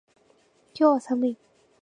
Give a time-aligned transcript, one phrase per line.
[0.73, 1.37] 今日は寒い。